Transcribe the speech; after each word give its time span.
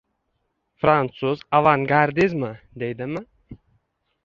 Frantsuz 0.85 1.43
avan-gardizmi... 1.59 2.51
deydimi... 2.85 3.25